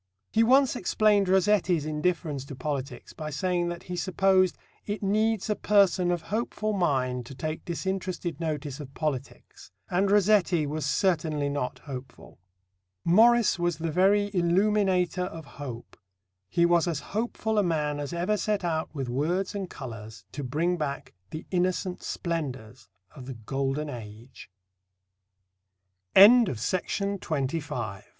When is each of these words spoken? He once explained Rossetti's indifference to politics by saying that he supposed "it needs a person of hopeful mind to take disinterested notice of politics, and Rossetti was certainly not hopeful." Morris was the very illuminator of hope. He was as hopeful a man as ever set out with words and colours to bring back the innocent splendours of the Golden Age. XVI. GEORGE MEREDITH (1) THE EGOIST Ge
He 0.31 0.41
once 0.41 0.75
explained 0.75 1.29
Rossetti's 1.29 1.85
indifference 1.85 2.43
to 2.45 2.55
politics 2.55 3.13
by 3.13 3.29
saying 3.29 3.69
that 3.69 3.83
he 3.83 3.95
supposed 3.95 4.57
"it 4.87 5.03
needs 5.03 5.47
a 5.47 5.55
person 5.55 6.09
of 6.09 6.23
hopeful 6.33 6.73
mind 6.73 7.27
to 7.27 7.35
take 7.35 7.65
disinterested 7.65 8.39
notice 8.39 8.79
of 8.79 8.95
politics, 8.95 9.69
and 9.91 10.09
Rossetti 10.09 10.65
was 10.65 10.87
certainly 10.87 11.49
not 11.49 11.77
hopeful." 11.85 12.39
Morris 13.05 13.59
was 13.59 13.77
the 13.77 13.91
very 13.91 14.31
illuminator 14.33 15.25
of 15.25 15.45
hope. 15.61 15.95
He 16.49 16.65
was 16.65 16.87
as 16.87 16.99
hopeful 17.13 17.59
a 17.59 17.63
man 17.63 17.99
as 17.99 18.11
ever 18.11 18.37
set 18.37 18.63
out 18.63 18.89
with 18.95 19.07
words 19.07 19.53
and 19.53 19.69
colours 19.69 20.25
to 20.31 20.43
bring 20.43 20.77
back 20.77 21.13
the 21.29 21.45
innocent 21.51 22.01
splendours 22.01 22.87
of 23.15 23.27
the 23.27 23.35
Golden 23.35 23.87
Age. 23.87 24.49
XVI. 26.15 26.15
GEORGE 26.15 26.27
MEREDITH 26.49 27.29
(1) 27.29 27.45
THE 27.45 27.57
EGOIST 27.57 27.99
Ge 27.99 28.09